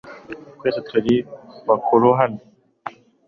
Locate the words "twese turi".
0.55-1.15